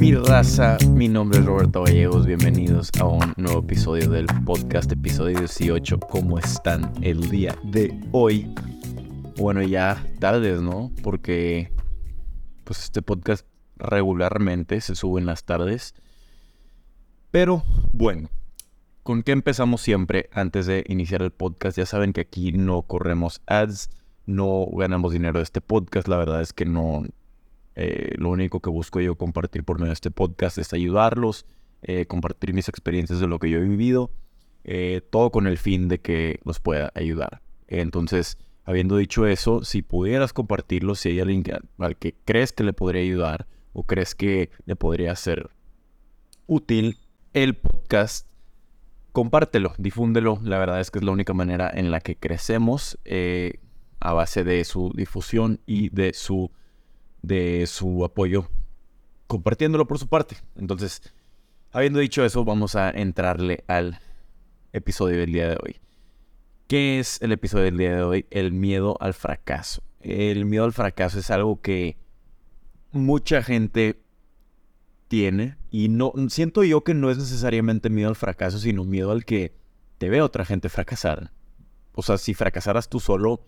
[0.00, 5.40] Mi raza, mi nombre es Roberto Gallegos, bienvenidos a un nuevo episodio del podcast, episodio
[5.40, 6.00] 18.
[6.00, 8.50] ¿Cómo están el día de hoy?
[9.36, 10.90] Bueno, ya tardes, ¿no?
[11.02, 11.70] Porque
[12.64, 15.94] pues este podcast regularmente se sube en las tardes.
[17.30, 17.62] Pero
[17.92, 18.30] bueno,
[19.02, 21.76] ¿con qué empezamos siempre antes de iniciar el podcast?
[21.76, 23.90] Ya saben que aquí no corremos ads,
[24.24, 27.04] no ganamos dinero de este podcast, la verdad es que no,
[27.76, 31.46] eh, lo único que busco yo compartir por medio de este podcast es ayudarlos,
[31.82, 34.10] eh, compartir mis experiencias de lo que yo he vivido,
[34.64, 37.42] eh, todo con el fin de que los pueda ayudar.
[37.68, 41.44] Entonces, habiendo dicho eso, si pudieras compartirlo, si hay alguien
[41.78, 45.50] al que crees que le podría ayudar o crees que le podría ser
[46.46, 46.98] útil
[47.32, 48.26] el podcast,
[49.12, 50.40] compártelo, difúndelo.
[50.42, 52.98] La verdad es que es la única manera en la que crecemos
[54.00, 56.50] a base de su difusión y de su
[57.22, 58.48] de su apoyo
[59.26, 60.36] compartiéndolo por su parte.
[60.56, 61.02] Entonces,
[61.72, 64.00] habiendo dicho eso, vamos a entrarle al
[64.72, 65.76] episodio del día de hoy.
[66.66, 68.26] ¿Qué es el episodio del día de hoy?
[68.30, 69.82] El miedo al fracaso.
[70.00, 71.96] El miedo al fracaso es algo que
[72.92, 74.00] mucha gente
[75.08, 79.24] tiene y no siento yo que no es necesariamente miedo al fracaso, sino miedo al
[79.24, 79.54] que
[79.98, 81.32] te ve otra gente fracasar.
[81.94, 83.44] O sea, si fracasaras tú solo,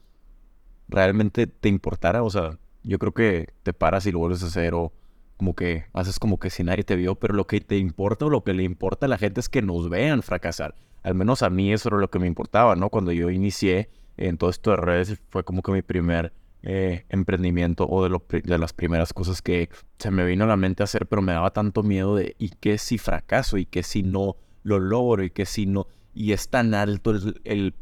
[0.89, 4.75] realmente te importara, o sea, yo creo que te paras y lo vuelves a hacer
[4.75, 4.93] o
[5.37, 8.31] como que haces como que si nadie te vio, pero lo que te importa o
[8.31, 10.75] lo que le importa a la gente es que nos vean fracasar.
[11.03, 12.91] Al menos a mí eso era lo que me importaba, ¿no?
[12.91, 17.89] Cuando yo inicié en todo esto de redes fue como que mi primer eh, emprendimiento
[17.89, 21.33] o de, las primeras cosas que se me vino a la mente hacer, pero me
[21.33, 23.59] daba tanto miedo de ¿y qué si fracaso?
[23.59, 25.25] ¿y qué si no lo logro?
[25.25, 25.89] ¿y qué si no?
[26.15, 27.75] Y es tan alto el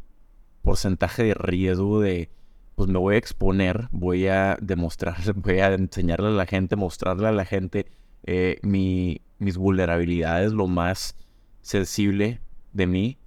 [0.63, 2.31] porcentaje de riesgo de
[2.75, 7.27] pues me voy a exponer, voy a demostrar, voy a enseñarle a la gente, mostrarle
[7.27, 7.87] a la gente
[8.23, 11.15] eh, mi, mis vulnerabilidades, lo más
[11.61, 12.41] sensible
[12.73, 13.17] de mí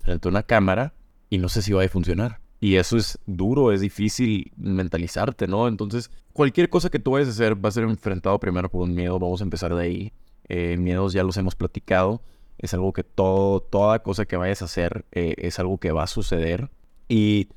[0.00, 0.94] frente a una cámara
[1.30, 2.40] y no sé si va a funcionar.
[2.60, 5.66] Y eso es duro, es difícil mentalizarte, ¿no?
[5.66, 8.94] Entonces, cualquier cosa que tú vayas a hacer va a ser enfrentado primero por un
[8.94, 9.18] miedo.
[9.18, 10.12] Vamos a empezar de ahí.
[10.48, 12.22] Eh, miedos ya los hemos platicado.
[12.58, 16.04] Es algo que todo, toda cosa que vayas a hacer eh, es algo que va
[16.04, 16.70] a suceder.
[17.08, 17.48] Y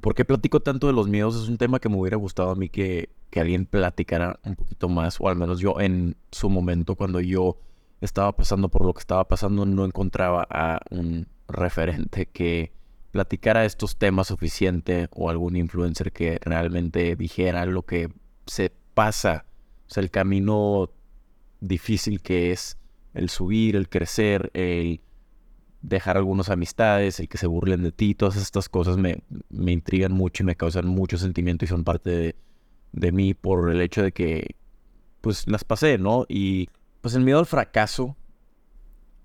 [0.00, 1.36] ¿Por qué platico tanto de los miedos?
[1.36, 5.20] Es un tema que me hubiera gustado a mí que, alguien platicara un poquito más,
[5.20, 7.58] o al menos yo en su momento, cuando yo
[8.00, 12.72] estaba pasando por lo que estaba pasando, no encontraba a un referente que
[13.10, 18.08] platicara estos temas suficiente o algún influencer que realmente dijera lo que
[18.46, 19.46] se pasa,
[19.88, 20.90] o sea, el camino
[21.60, 22.78] difícil que es
[23.14, 25.00] el subir, el crecer, el
[25.82, 30.12] dejar algunas amistades, el que se burlen de ti, todas estas cosas me, me intrigan
[30.12, 32.36] mucho y me causan mucho sentimiento y son parte de,
[32.92, 34.56] de, mí por el hecho de que,
[35.20, 36.26] pues las pasé, ¿no?
[36.28, 36.68] Y
[37.00, 38.16] pues el miedo al fracaso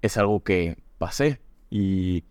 [0.02, 2.24] es algo que pasé y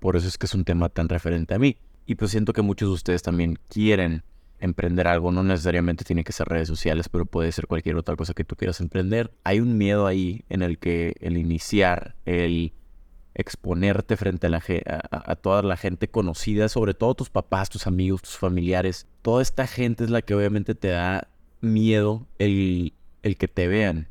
[0.00, 1.76] por eso es que es un tema tan referente a mí.
[2.06, 4.24] Y pues siento que muchos de ustedes también quieren
[4.60, 8.34] emprender algo, no necesariamente tiene que ser redes sociales, pero puede ser cualquier otra cosa
[8.34, 9.32] que tú quieras emprender.
[9.44, 12.72] Hay un miedo ahí en el que el iniciar, el
[13.38, 14.62] exponerte frente a, la,
[15.10, 19.06] a, toda la gente conocida, sobre todo tus papás, tus amigos, tus familiares.
[19.22, 21.28] Toda esta gente es la que obviamente te da
[21.60, 24.08] miedo el, el que te vean,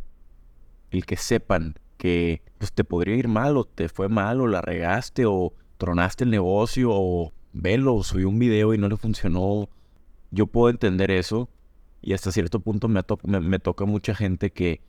[0.91, 4.61] el que sepan que pues, te podría ir mal o te fue mal o la
[4.61, 9.67] regaste o tronaste el negocio o velo, subí un video y no le funcionó.
[10.31, 11.49] Yo puedo entender eso
[12.01, 14.79] y hasta cierto punto me, me, me toca mucha gente que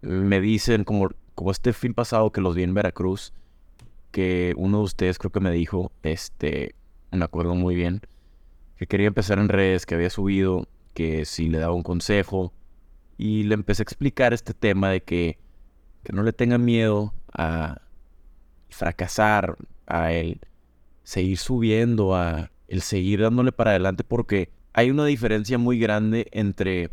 [0.00, 3.32] me dicen como como este fin pasado que los vi en Veracruz,
[4.10, 6.74] que uno de ustedes creo que me dijo, este,
[7.12, 8.00] me acuerdo muy bien,
[8.78, 12.54] que quería empezar en redes, que había subido, que si le daba un consejo,
[13.18, 15.38] y le empecé a explicar este tema de que,
[16.02, 17.82] que no le tenga miedo a
[18.70, 20.40] fracasar, a el
[21.02, 26.90] seguir subiendo, a el seguir dándole para adelante, porque hay una diferencia muy grande entre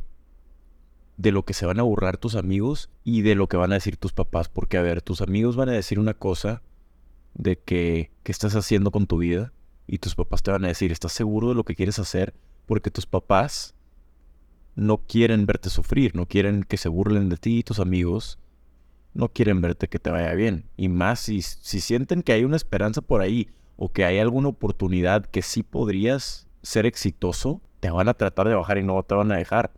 [1.18, 3.76] de lo que se van a burlar tus amigos y de lo que van a
[3.76, 4.50] decir tus papás.
[4.50, 6.62] Porque, a ver, tus amigos van a decir una cosa
[7.34, 9.54] de que, ¿qué estás haciendo con tu vida?
[9.88, 12.34] Y tus papás te van a decir, ¿estás seguro de lo que quieres hacer?
[12.66, 13.76] Porque tus papás
[14.76, 18.40] no quieren verte sufrir, no quieren que se burlen de ti y tus amigos
[19.14, 20.66] no quieren verte que te vaya bien.
[20.78, 24.50] Y más si, si sienten que hay una esperanza por ahí o que hay alguna
[24.50, 29.14] oportunidad que sí podrías ser exitoso, te van a tratar de bajar y no te
[29.14, 29.72] van a dejar.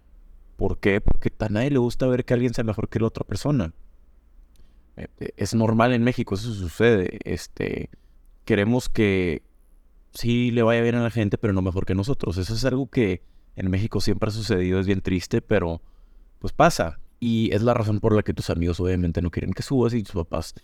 [0.56, 1.02] ¿Por qué?
[1.02, 3.74] Porque a nadie le gusta ver que alguien sea mejor que la otra persona.
[4.98, 7.20] Eh, eh, es normal en México, eso sucede.
[7.24, 7.90] Este,
[8.46, 9.44] queremos que
[10.14, 12.38] sí le vaya bien a la gente, pero no mejor que nosotros.
[12.38, 13.22] Eso es algo que
[13.56, 15.82] en México siempre ha sucedido, es bien triste, pero
[16.40, 17.00] pues pasa.
[17.20, 20.04] Y es la razón por la que tus amigos obviamente no quieren que subas y
[20.04, 20.56] tus papás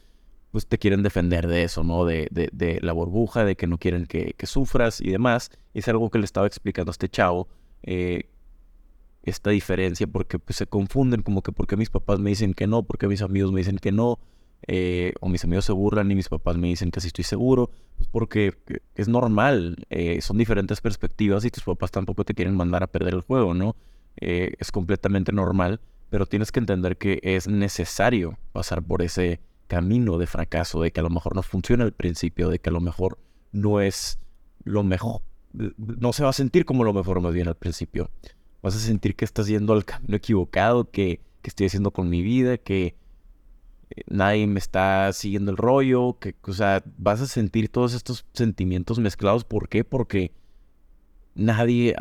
[0.52, 2.06] pues te quieren defender de eso, ¿no?
[2.06, 5.50] De, de, la burbuja, de que no quieren que, sufras y demás.
[5.74, 7.48] Es algo que le estaba explicando a este chavo,
[7.84, 8.30] eh,
[9.24, 12.84] esta diferencia, porque pues, se confunden como que porque mis papás me dicen que no,
[12.84, 14.20] porque mis amigos me dicen que no,
[14.68, 17.72] eh, o mis amigos se burlan y mis papás me dicen que sí estoy seguro,
[17.98, 18.54] pues porque
[18.96, 23.14] es normal, eh, son diferentes perspectivas y tus papás tampoco te quieren mandar a perder
[23.14, 23.76] el juego, ¿no?
[24.18, 25.80] es completamente normal,
[26.10, 31.00] pero tienes que entender que es necesario pasar por ese camino de fracaso, de que
[31.00, 33.18] a lo mejor no funciona al principio, de que a lo mejor
[33.54, 34.20] no es
[34.66, 35.22] lo mejor,
[35.54, 38.10] no se va a sentir como lo mejor más bien al principio.
[38.62, 42.58] Vas a sentir que estás yendo al camino equivocado, que, estoy haciendo con mi vida,
[42.58, 42.96] que
[43.90, 48.26] eh, nadie me está siguiendo el rollo, que, o sea, vas a sentir todos estos
[48.34, 49.44] sentimientos mezclados.
[49.44, 49.84] ¿Por qué?
[49.84, 50.34] Porque
[51.34, 51.96] nadie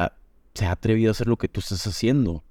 [0.55, 2.45] se ha atrevido a hacer lo que tú estás haciendo.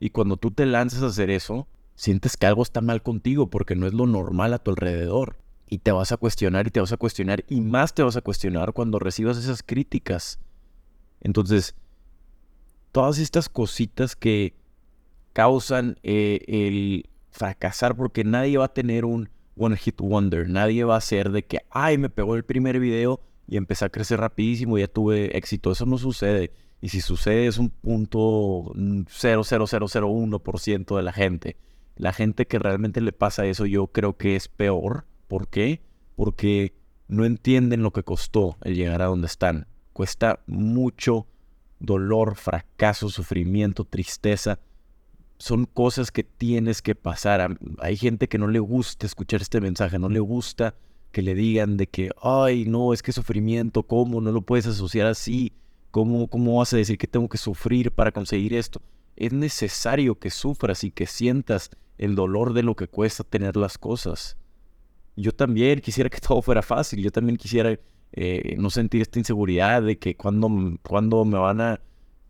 [0.00, 3.76] Y cuando tú te lanzas a hacer eso, sientes que algo está mal contigo porque
[3.76, 5.36] no es lo normal a tu alrededor.
[5.68, 8.20] Y te vas a cuestionar y te vas a cuestionar y más te vas a
[8.20, 10.40] cuestionar cuando recibas esas críticas.
[11.20, 11.76] Entonces,
[12.92, 14.54] todas estas cositas que
[15.32, 20.96] causan eh, el fracasar porque nadie va a tener un one hit wonder, nadie va
[20.96, 24.78] a ser de que, ay, me pegó el primer video y empecé a crecer rapidísimo
[24.78, 25.72] y ya tuve éxito.
[25.72, 26.52] Eso no sucede.
[26.80, 31.56] Y si sucede es un punto 0,0001% de la gente.
[31.96, 35.06] La gente que realmente le pasa eso yo creo que es peor.
[35.28, 35.82] ¿Por qué?
[36.16, 36.74] Porque
[37.08, 39.66] no entienden lo que costó el llegar a donde están.
[39.92, 41.26] Cuesta mucho
[41.82, 44.58] dolor, fracaso, sufrimiento, tristeza.
[45.38, 47.58] Son cosas que tienes que pasar.
[47.78, 50.74] Hay gente que no le gusta escuchar este mensaje, no le gusta
[51.10, 54.20] que le digan de que, ay, no, es que sufrimiento, ¿cómo?
[54.20, 55.52] No lo puedes asociar así.
[55.90, 58.80] ¿Cómo, ¿Cómo vas a decir que tengo que sufrir para conseguir esto?
[59.14, 63.76] Es necesario que sufras y que sientas el dolor de lo que cuesta tener las
[63.76, 64.38] cosas.
[65.16, 67.78] Yo también quisiera que todo fuera fácil, yo también quisiera
[68.12, 70.50] eh, no sentir esta inseguridad de que cuando,
[70.82, 71.80] cuando me van a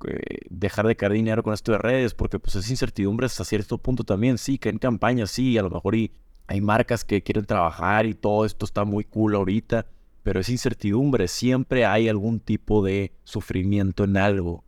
[0.06, 3.79] eh, dejar de caer dinero con esto de redes, porque pues es incertidumbre hasta cierto
[3.79, 6.12] punto también, sí, que en campaña sí, a lo mejor y
[6.46, 9.87] hay marcas que quieren trabajar y todo esto está muy cool ahorita,
[10.23, 14.64] pero es incertidumbre, siempre hay algún tipo de sufrimiento en algo,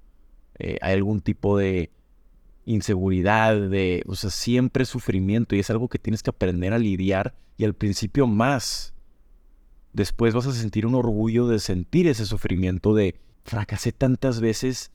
[0.58, 1.90] eh, hay algún tipo de
[2.64, 7.34] inseguridad, de, o sea, siempre sufrimiento y es algo que tienes que aprender a lidiar
[7.56, 8.93] y al principio más.
[9.94, 14.90] Después vas a sentir un orgullo de sentir ese sufrimiento de fracasé tantas veces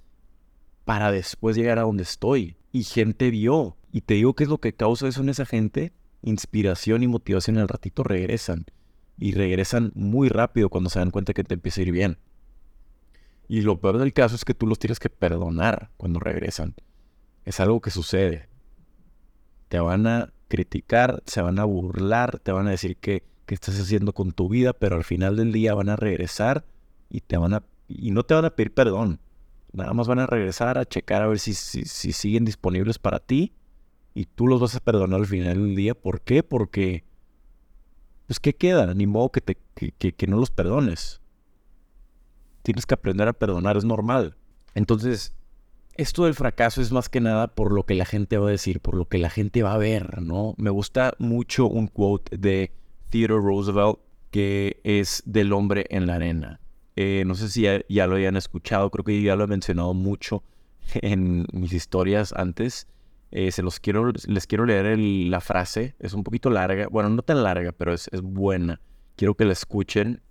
[0.86, 2.58] para después llegar a donde estoy.
[2.72, 3.78] Y gente vio.
[3.92, 5.92] Y te digo que es lo que causa eso en esa gente.
[6.22, 8.66] Inspiración y motivación al ratito regresan.
[9.18, 12.20] Y regresan muy rápido cuando se dan cuenta que te empieza a ir bien.
[13.48, 16.76] Y lo peor del caso es que tú los tienes que perdonar cuando regresan
[17.50, 18.48] es algo que sucede.
[19.70, 23.24] Te van a criticar, se van a burlar, te van a decir que,
[23.54, 26.66] estás haciendo con tu vida, pero al final del día van a regresar
[27.10, 29.20] y te van a y no te van a pedir perdón.
[29.72, 33.54] Nada más van a regresar a checar a ver si, si, siguen disponibles para ti
[34.16, 35.94] y tú los vas a perdonar al final del día.
[35.94, 36.42] ¿Por qué?
[36.42, 37.04] Porque,
[38.26, 38.94] pues, ¿qué queda?
[38.96, 41.22] Ni modo que, te, que, que no los perdones.
[42.64, 44.36] Tienes que aprender a perdonar, es normal.
[44.74, 45.36] Entonces,
[45.96, 48.80] esto del fracaso es más que nada por lo que la gente va a decir,
[48.80, 50.56] por lo que la gente va a ver, ¿no?
[50.58, 52.72] Me gusta mucho un quote de
[53.10, 54.00] Theodore Roosevelt
[54.32, 56.60] que es del hombre en la arena.
[56.96, 60.44] Eh, no sé si ya, lo hayan escuchado, creo que ya lo he mencionado mucho
[60.96, 62.88] en mis historias antes.
[63.32, 67.22] Eh, se los quiero, les quiero leer la frase, es un poquito larga, bueno, no
[67.22, 68.82] tan larga, pero es, es buena.
[69.16, 70.22] Quiero que la escuchen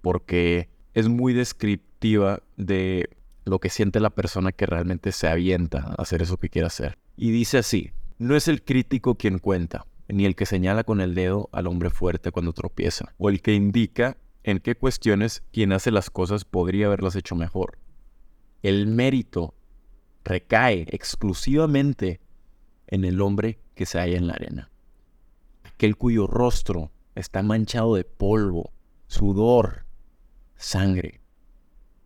[0.00, 3.08] porque es muy descriptiva de
[3.44, 6.98] lo que siente la persona que realmente se avienta a hacer eso que quiere hacer.
[7.16, 11.14] Y dice así, no es el crítico quien cuenta, ni el que señala con el
[11.14, 15.90] dedo al hombre fuerte cuando tropieza, o el que indica en qué cuestiones quien hace
[15.90, 17.78] las cosas podría haberlas hecho mejor.
[18.62, 19.54] El mérito
[20.24, 22.20] recae exclusivamente
[22.86, 24.70] en el hombre que se halla en la arena,
[25.64, 28.70] aquel cuyo rostro está manchado de polvo,
[29.06, 29.86] sudor,
[30.56, 31.20] sangre,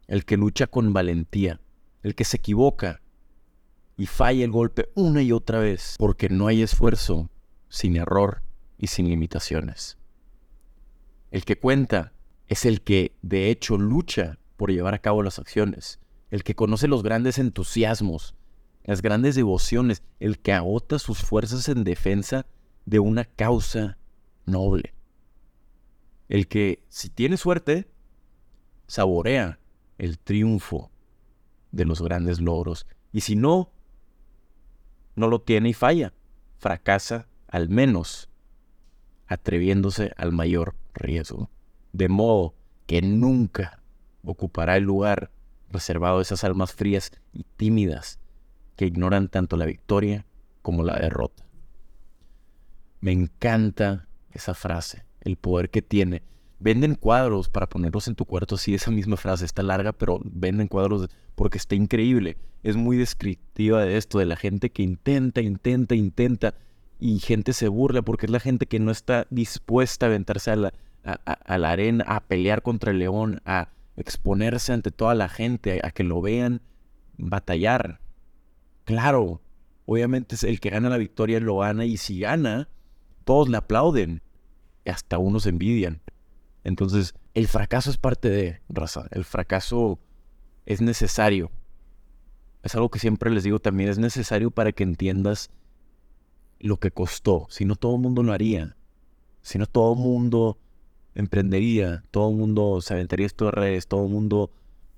[0.06, 1.60] el que lucha con valentía,
[2.02, 3.02] el que se equivoca
[3.96, 7.28] y falla el golpe una y otra vez, porque no hay esfuerzo
[7.68, 8.42] sin error
[8.78, 9.98] y sin limitaciones.
[11.30, 12.12] El que cuenta
[12.46, 16.88] es el que de hecho lucha por llevar a cabo las acciones, el que conoce
[16.88, 18.34] los grandes entusiasmos,
[18.84, 22.46] las grandes devociones, el que agota sus fuerzas en defensa
[22.84, 23.98] de una causa
[24.44, 24.94] noble.
[26.28, 27.88] El que, si tiene suerte,
[28.86, 29.58] saborea
[29.98, 30.90] el triunfo
[31.72, 32.86] de los grandes logros.
[33.12, 33.72] Y si no,
[35.14, 36.12] no lo tiene y falla.
[36.58, 38.28] Fracasa al menos
[39.26, 41.50] atreviéndose al mayor riesgo.
[41.92, 42.54] De modo
[42.86, 43.82] que nunca
[44.24, 45.30] ocupará el lugar
[45.70, 48.18] reservado a esas almas frías y tímidas
[48.76, 50.26] que ignoran tanto la victoria
[50.62, 51.44] como la derrota.
[53.00, 56.22] Me encanta esa frase, el poder que tiene.
[56.58, 60.68] Venden cuadros para ponerlos en tu cuarto, sí, esa misma frase está larga, pero venden
[60.68, 62.36] cuadros porque está increíble.
[62.62, 66.54] Es muy descriptiva de esto, de la gente que intenta, intenta, intenta
[66.98, 70.56] y gente se burla porque es la gente que no está dispuesta a aventarse a
[70.56, 70.72] la,
[71.04, 75.90] a, la arena, a pelear contra el león, a exponerse ante toda la gente, a,
[75.90, 76.62] que lo vean
[77.16, 78.00] batallar.
[78.84, 79.40] Claro,
[79.84, 82.68] obviamente el que gana la victoria lo gana y si gana,
[83.24, 84.22] todos le aplauden.
[84.84, 86.00] Hasta unos envidian.
[86.62, 89.06] Entonces, el fracaso es parte de raza.
[89.10, 89.98] El fracaso
[90.64, 91.50] es necesario.
[92.62, 95.50] Es algo que siempre les digo también, es necesario para que entiendas
[96.60, 97.46] lo que costó.
[97.50, 98.76] Si no, todo el mundo lo haría.
[99.42, 100.58] Si no, todo el mundo
[101.14, 104.50] emprendería, todo el mundo se aventaría estos redes, todo el mundo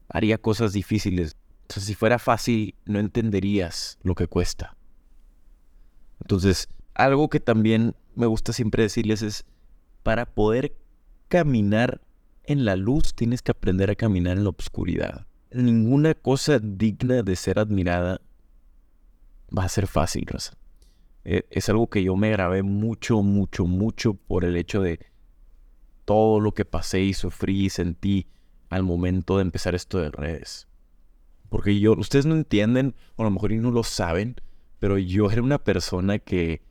[0.09, 1.37] haría cosas difíciles.
[1.62, 4.77] Entonces, si fuera fácil, no entenderías lo que cuesta.
[6.21, 9.45] Entonces, algo que también me gusta siempre decirles es,
[10.03, 10.75] para poder
[11.29, 12.00] caminar
[12.45, 15.27] en la luz, tienes que aprender a caminar en la oscuridad.
[15.53, 18.21] Ninguna cosa digna de ser admirada
[19.57, 20.55] va a ser fácil, Rosa.
[21.25, 25.01] Eh, es algo que yo me grabé mucho, mucho, mucho por el hecho de
[26.05, 28.29] todo lo que pasé y sufrí y sentí
[28.71, 30.69] al momento de empezar esto de redes.
[31.49, 34.37] Porque yo, ustedes no entienden, o a lo mejor no lo saben,
[34.79, 36.63] pero yo era una persona que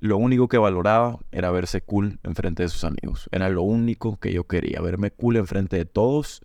[0.00, 3.28] lo único que valoraba era verse cool enfrente de sus amigos.
[3.32, 6.42] Era lo único que yo quería, verme cool enfrente de todos.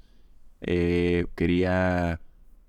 [0.62, 2.20] Eh, quería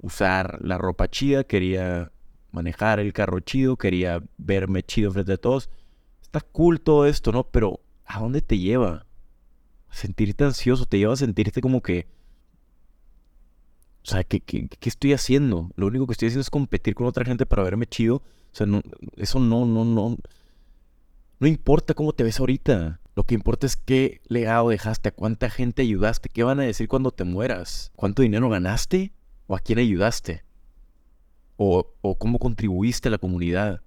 [0.00, 2.12] usar la ropa chida, quería
[2.54, 5.68] manejar el carro chido, quería verme chido frente a todos.
[6.22, 7.44] Está cool todo esto, ¿no?
[7.44, 9.06] Pero ¿a dónde te lleva?
[9.90, 12.06] Sentirte ansioso, te lleva a sentirte como que...
[14.02, 15.70] O sea, ¿qué, qué, estoy haciendo?
[15.76, 18.16] Lo único que estoy haciendo es competir con otra gente para verme chido.
[18.16, 18.82] O sea, no,
[19.16, 20.16] eso no, no, no...
[21.40, 23.00] No importa cómo te ves ahorita.
[23.16, 26.88] Lo que importa es qué legado dejaste, a cuánta gente ayudaste, qué van a decir
[26.88, 29.12] cuando te mueras, cuánto dinero ganaste
[29.46, 30.44] o a quién ayudaste
[31.56, 33.80] o, cómo contribuiste a la comunidad.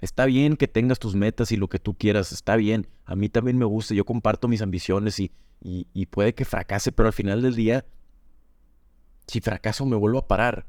[0.00, 2.86] Está bien que tengas tus metas y lo que tú quieras, está bien.
[3.04, 5.32] A mí también me gusta, yo comparto mis ambiciones y,
[5.62, 7.86] y, puede que fracase, pero al final del día,
[9.26, 10.66] si fracaso me vuelvo a parar.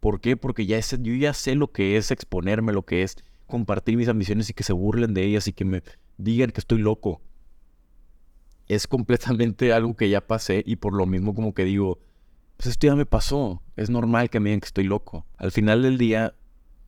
[0.00, 0.36] ¿Por qué?
[0.36, 4.48] Porque ya yo ya sé lo que es exponerme, lo que es compartir mis ambiciones
[4.50, 5.82] y que se burlen de ellas y que me
[6.16, 7.20] digan que estoy loco.
[8.66, 11.98] Es completamente algo que ya pasé y por lo mismo como que digo,
[12.62, 13.60] pues esto ya me pasó.
[13.74, 15.26] Es normal que me digan que estoy loco.
[15.36, 16.36] Al final del día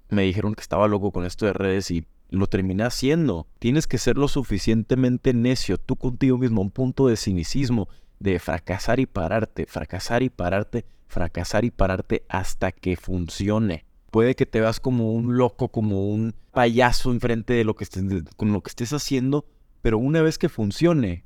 [0.08, 3.48] me dijeron que estaba loco con esto de redes y lo terminé haciendo.
[3.58, 7.88] Tienes que ser lo suficientemente necio tú contigo mismo, un punto de cinicismo,
[8.20, 13.84] de fracasar y pararte, fracasar y pararte, fracasar y pararte hasta que funcione.
[14.12, 18.04] Puede que te veas como un loco, como un payaso enfrente de lo que estés,
[18.36, 19.44] con lo que estés haciendo,
[19.82, 21.24] pero una vez que funcione,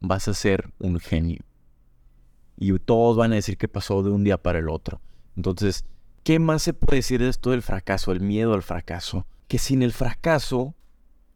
[0.00, 1.44] vas a ser un genio
[2.56, 5.00] y todos van a decir que pasó de un día para el otro.
[5.36, 5.84] Entonces,
[6.22, 9.26] ¿qué más se puede decir de esto del fracaso, el miedo al fracaso?
[9.48, 10.74] Que sin el fracaso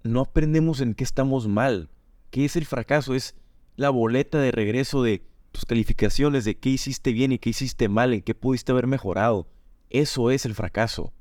[0.02, 1.90] no aprendemos en qué estamos mal.
[2.30, 3.14] ¿Qué es el fracaso?
[3.14, 3.34] Es
[3.76, 8.12] la boleta de regreso de tus calificaciones, de qué hiciste bien y qué hiciste mal,
[8.12, 9.48] en qué pudiste haber mejorado.
[9.90, 11.12] Eso es el fracaso.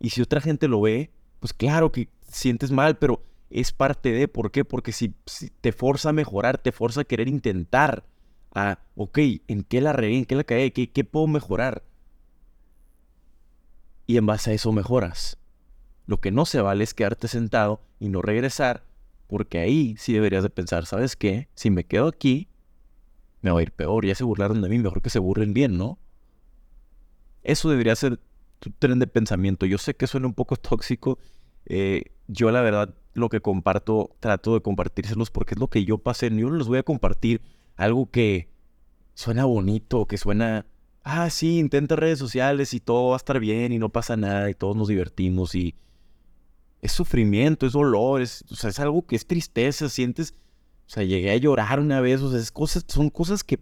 [0.00, 1.10] Y si otra gente lo ve,
[1.40, 4.64] pues claro que sientes mal, pero es parte de, ¿por qué?
[4.64, 8.04] Porque si, si te forza a mejorar, te forza a querer intentar
[8.54, 9.18] a, ok,
[9.48, 10.18] ¿en qué la regué?
[10.18, 10.70] ¿En qué la caí?
[10.70, 11.82] ¿Qué, ¿Qué puedo mejorar?
[14.06, 15.38] Y en base a eso mejoras.
[16.06, 18.84] Lo que no se vale es quedarte sentado y no regresar,
[19.26, 21.48] porque ahí sí deberías de pensar, ¿sabes qué?
[21.54, 22.48] Si me quedo aquí,
[23.40, 24.06] me va a ir peor.
[24.06, 25.98] Ya se burlaron de mí, mejor que se burlen bien, ¿no?
[27.42, 28.20] Eso debería ser
[28.58, 29.66] tu tren de pensamiento.
[29.66, 31.18] Yo sé que suena un poco tóxico.
[31.66, 35.98] Eh, yo la verdad lo que comparto, trato de compartírselos porque es lo que yo
[35.98, 36.30] pasé.
[36.30, 37.42] Yo no los voy a compartir
[37.76, 38.48] algo que
[39.14, 40.66] suena bonito, que suena,
[41.02, 44.50] ah, sí, intenta redes sociales y todo va a estar bien y no pasa nada
[44.50, 45.74] y todos nos divertimos y
[46.82, 50.34] es sufrimiento, es dolor, es, o sea, es algo que es tristeza, sientes,
[50.86, 53.58] o sea, llegué a llorar una vez, o sea, es cosas, son cosas que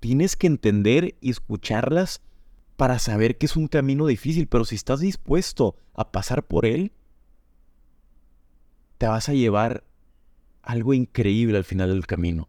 [0.00, 2.22] tienes que entender y escucharlas
[2.76, 6.92] para saber que es un camino difícil, pero si estás dispuesto a pasar por él,
[8.98, 9.84] te vas a llevar
[10.62, 12.48] algo increíble al final del camino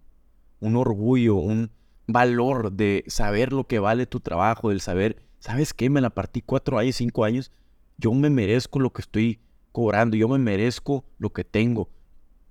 [0.66, 1.72] un orgullo, un
[2.08, 5.92] valor de saber lo que vale tu trabajo, del saber ¿sabes qué?
[5.92, 7.52] Me la partí cuatro años, cinco años.
[7.98, 9.40] Yo me merezco lo que estoy
[9.72, 11.88] cobrando, yo me merezco lo que tengo.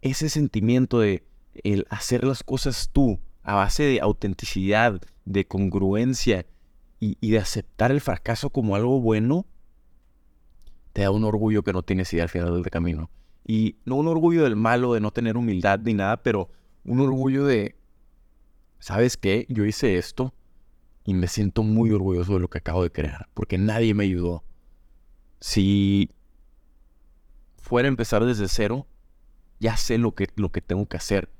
[0.00, 1.24] Ese sentimiento de
[1.64, 6.46] el hacer las cosas tú, a base de autenticidad, de congruencia
[7.00, 9.44] y, y de aceptar el fracaso como algo bueno,
[10.92, 13.10] te da un orgullo que no tienes idea al final del camino.
[13.44, 16.48] Y no un orgullo del malo, de no tener humildad ni nada, pero
[16.84, 17.74] un orgullo de,
[18.84, 19.46] ¿sabes qué?
[19.48, 20.34] Yo hice esto
[21.06, 24.44] y me siento muy orgulloso de lo que acabo de crear, porque nadie me ayudó.
[25.40, 26.10] Si
[27.56, 28.86] fuera a empezar desde cero,
[29.58, 31.30] ya sé lo que, lo que tengo que hacer.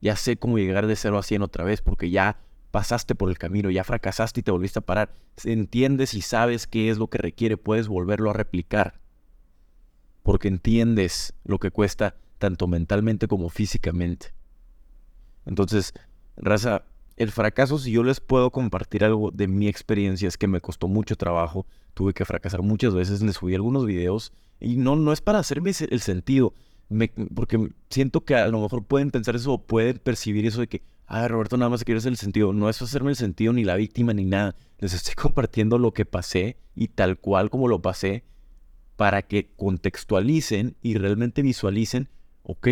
[0.00, 3.36] Ya sé cómo llegar de cero a cien otra vez, porque ya pasaste por el
[3.36, 5.12] camino, ya fracasaste y te volviste a parar.
[5.44, 9.02] Entiendes y sabes qué es lo que requiere, puedes volverlo a replicar
[10.22, 14.32] porque entiendes lo que cuesta tanto mentalmente como físicamente.
[15.44, 15.92] Entonces,
[16.40, 16.84] raza,
[17.16, 20.88] el fracaso, si yo les puedo compartir algo de mi experiencia, es que me costó
[20.88, 25.20] mucho trabajo, tuve que fracasar muchas veces, les subí algunos videos y no, no es
[25.20, 26.54] para hacerme el sentido,
[27.34, 30.82] porque siento que a lo mejor pueden pensar eso o pueden percibir eso de que,
[31.06, 32.52] ah, Roberto, nada más quiero hacer el sentido.
[32.52, 34.56] No es hacerme el sentido ni la víctima ni nada.
[34.78, 38.24] Les estoy compartiendo lo que pasé y tal cual como lo pasé
[38.96, 42.08] para que contextualicen y realmente visualicen,
[42.42, 42.68] ok,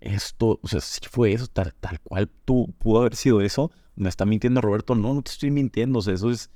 [0.00, 4.24] esto, o sea, si fue eso, tal, cual tú pudo haber sido eso, me está
[4.24, 6.50] mintiendo Roberto, no, no te estoy mintiendo, o sea, eso es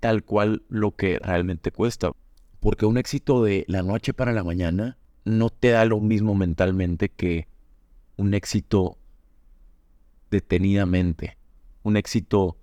[0.00, 2.12] tal cual lo que realmente cuesta.
[2.60, 7.08] Porque un éxito de la noche para la mañana no te da lo mismo mentalmente
[7.08, 7.48] que
[8.16, 8.98] un éxito
[10.30, 11.38] detenidamente,
[11.82, 12.58] un éxito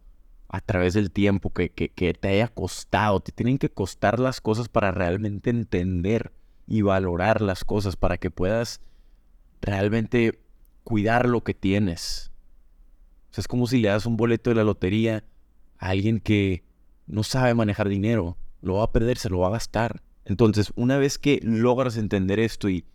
[0.49, 3.21] a través del tiempo, que, que, te haya costado.
[3.21, 6.33] Te tienen que costar las cosas para realmente entender
[6.67, 8.81] y valorar las cosas, para que puedas
[9.61, 10.41] realmente
[10.83, 12.31] cuidar lo que tienes.
[13.29, 15.23] O sea, es como si le das un boleto de la lotería
[15.77, 16.63] a alguien que
[17.07, 18.37] no sabe manejar dinero.
[18.61, 20.01] Lo va a perder, se lo va a gastar.
[20.25, 22.85] Entonces, una vez que logras entender esto y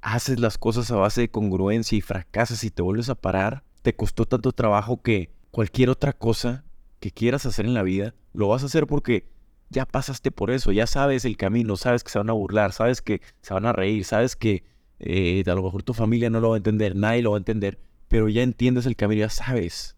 [0.00, 3.96] haces las cosas a base de congruencia y fracasas y te vuelves a parar, te
[3.96, 6.64] costó tanto trabajo que cualquier otra cosa
[7.00, 9.28] que quieras hacer en la vida, lo vas a hacer porque
[9.70, 13.02] ya pasaste por eso, ya sabes el camino, sabes que se van a burlar, sabes
[13.02, 14.64] que se van a reír, sabes que
[15.00, 17.38] eh, a lo mejor tu familia no lo va a entender, nadie lo va a
[17.38, 19.96] entender, pero ya entiendes el camino, ya sabes.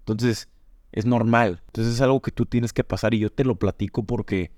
[0.00, 0.48] Entonces,
[0.92, 1.62] es normal.
[1.66, 4.52] Entonces es algo que tú tienes que pasar y yo te lo platico porque,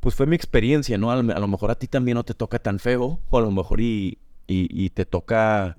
[0.00, 1.10] pues fue mi experiencia, ¿no?
[1.10, 3.80] A lo, mejor a ti también no te toca tan feo, o a lo mejor
[3.80, 5.78] y, y te toca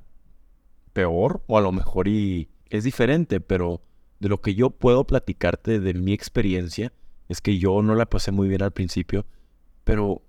[0.94, 3.82] peor, o a lo mejor y es diferente, pero
[4.20, 6.94] de lo que yo puedo platicarte de mi experiencia
[7.28, 9.26] es que yo no la pasé muy bien al principio,
[9.84, 10.22] pero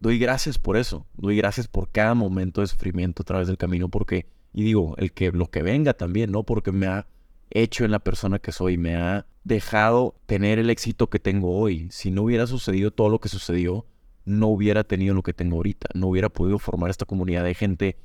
[0.00, 3.88] doy gracias por eso, doy gracias por cada momento de sufrimiento a través del camino,
[3.88, 6.42] porque, y digo, el que lo que venga también, ¿no?
[6.42, 7.06] Porque me ha
[7.50, 11.88] hecho en la persona que soy, me ha dejado tener el éxito que tengo hoy.
[11.90, 13.86] Si no hubiera sucedido todo lo que sucedió,
[14.24, 17.96] no hubiera tenido lo que tengo ahorita, no hubiera podido formar esta comunidad de gente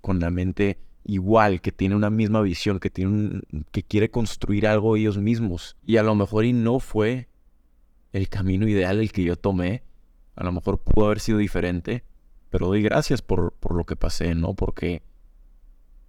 [0.00, 4.96] con la mente igual, que tiene una misma visión, que, tiene que quiere construir algo
[4.96, 5.76] ellos mismos.
[5.86, 7.28] Y a lo mejor y no fue
[8.12, 9.82] el camino ideal el que yo tomé.
[10.40, 12.02] A lo mejor pudo haber sido diferente.
[12.48, 14.54] Pero doy gracias por, por lo que pasé, ¿no?
[14.54, 15.02] Porque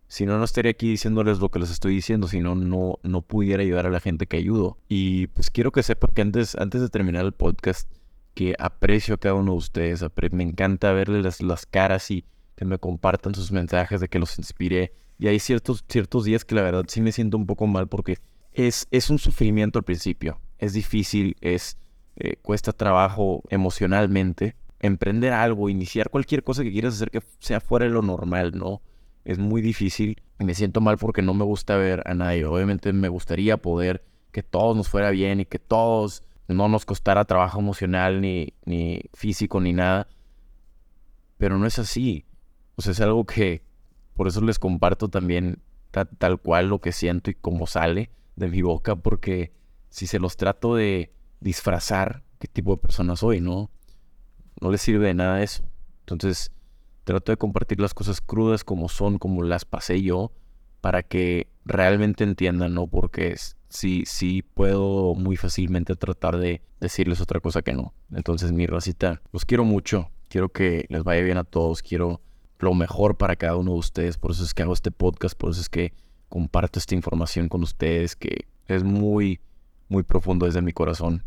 [0.08, 3.22] si no, no estaría aquí diciéndoles lo que les estoy diciendo, si no, no, no
[3.22, 4.78] pudiera ayudar a la gente que ayudo.
[4.90, 7.92] Y pues quiero que sepan que antes, antes de terminar el podcast,
[8.34, 10.06] que aprecio a cada uno de ustedes.
[10.32, 14.94] Me encanta verles las caras y que me compartan sus mensajes, de que los inspire.
[15.20, 18.18] Y hay ciertos, ciertos días que la verdad sí me siento un poco mal porque
[18.54, 20.40] es, es un sufrimiento al principio.
[20.58, 21.78] Es difícil, es
[22.16, 24.56] eh, cuesta trabajo emocionalmente.
[24.80, 28.82] Emprender algo, iniciar cualquier cosa que quieras hacer que sea fuera de lo normal, ¿no?
[29.24, 32.46] Es muy difícil me siento mal porque no me gusta ver a nadie.
[32.46, 37.26] Obviamente me gustaría poder que todos nos fuera bien y que todos no nos costara
[37.26, 40.08] trabajo emocional ni, ni físico ni nada.
[41.38, 42.26] Pero no es así.
[42.76, 43.64] O sea, es algo que
[44.16, 48.62] por eso les comparto también tal cual lo que siento y cómo sale de mi
[48.62, 49.52] boca, porque
[49.90, 53.70] si se los trato de disfrazar qué tipo de persona soy, ¿no?
[54.62, 55.64] No les sirve de nada eso.
[56.02, 56.52] Entonces,
[57.04, 60.32] trato de compartir las cosas crudas como son, como las pasé yo,
[60.80, 62.88] para que realmente entiendan, ¿no?
[62.88, 63.36] Porque
[63.70, 67.94] sí, sí puedo muy fácilmente tratar de decirles otra cosa que no.
[68.14, 70.10] Entonces, mi racita, los quiero mucho.
[70.30, 71.82] Quiero que les vaya bien a todos.
[71.82, 72.22] Quiero
[72.60, 74.18] lo mejor para cada uno de ustedes.
[74.18, 75.94] Por eso es que hago este podcast, por eso es que
[76.30, 79.42] comparto esta información con ustedes, que es muy,
[79.90, 81.24] muy profundo desde mi corazón.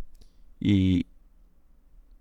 [0.61, 1.07] Y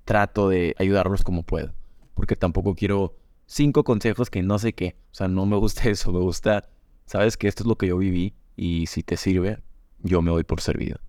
[0.06, 1.74] trato de ayudarlos como puedo.
[2.14, 3.16] Porque tampoco quiero
[3.46, 4.96] cinco consejos que no sé qué.
[5.12, 6.12] O sea, no me gusta eso.
[6.12, 6.70] Me gusta,
[7.06, 9.60] sabes que esto es lo que yo viví y si te sirve,
[10.00, 11.00] yo me doy por servido.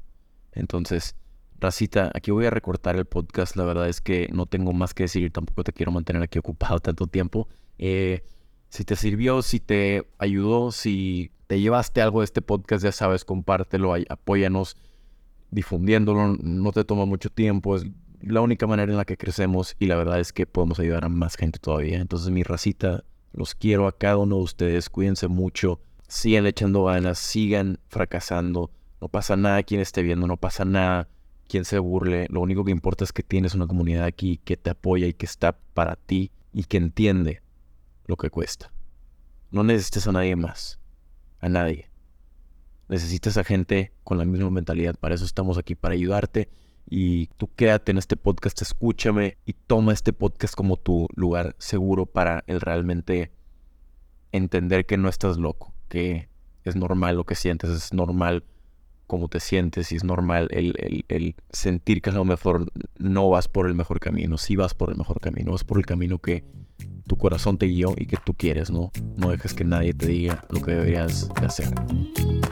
[0.52, 1.16] Entonces,
[1.60, 3.56] Racita, aquí voy a recortar el podcast.
[3.56, 5.32] La verdad es que no tengo más que decir.
[5.32, 7.48] Tampoco te quiero mantener aquí ocupado tanto tiempo.
[7.78, 8.24] Eh,
[8.68, 13.24] si te sirvió, si te ayudó, si te llevaste algo de este podcast, ya sabes,
[13.24, 14.76] compártelo, apóyanos
[15.54, 16.36] difundiéndolo.
[16.36, 17.76] No te toma mucho tiempo.
[17.76, 17.86] Es
[18.20, 21.08] la única manera en la que crecemos y la verdad es que podemos ayudar a
[21.08, 21.98] más gente todavía.
[21.98, 24.90] Entonces, mi racita, los quiero a cada uno de ustedes.
[24.90, 25.80] Cuídense mucho.
[26.08, 28.70] Sigan echando ganas, sigan fracasando.
[29.00, 31.08] No pasa nada quien esté viendo, no pasa nada
[31.48, 32.26] quien se burle.
[32.30, 35.26] Lo único que importa es que tienes una comunidad aquí que te apoya y que
[35.26, 37.42] está para ti y que entiende
[38.06, 38.72] lo que cuesta.
[39.50, 40.78] No necesitas a nadie más,
[41.40, 41.90] a nadie.
[42.88, 44.96] Necesitas a gente con la misma mentalidad.
[44.96, 46.48] Para eso estamos aquí, para ayudarte.
[46.88, 52.04] Y tú quédate en este podcast, escúchame y toma este podcast como tu lugar seguro
[52.06, 53.32] para el realmente
[54.32, 56.28] entender que no estás loco, que
[56.64, 58.44] es normal lo que sientes, es normal
[59.14, 63.68] cómo te sientes y es normal el, sentir que a lo mejor no vas por
[63.68, 66.44] el mejor camino, si vas por el mejor camino, vas por el camino que
[67.06, 68.90] tu corazón te guió y que tú quieres, ¿no?
[69.16, 71.68] No dejes que nadie te diga lo que deberías de hacer.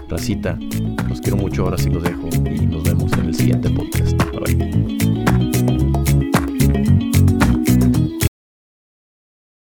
[0.08, 0.56] Racita,
[1.08, 4.16] los quiero mucho, ahora sí los dejo y nos vemos en el siguiente podcast.